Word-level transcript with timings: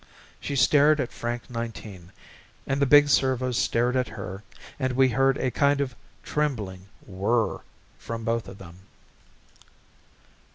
She 0.39 0.55
stared 0.55 0.99
at 0.99 1.11
Frank 1.11 1.47
Nineteen 1.47 2.11
and 2.65 2.81
the 2.81 2.87
big 2.87 3.07
servo 3.07 3.51
stared 3.51 3.95
at 3.95 4.07
her 4.07 4.41
and 4.79 4.93
we 4.93 5.09
heard 5.09 5.37
a 5.37 5.51
kind 5.51 5.79
of 5.79 5.95
trembling 6.23 6.87
whirr 7.05 7.59
from 7.99 8.23
both 8.25 8.47
of 8.47 8.57
them. 8.57 8.79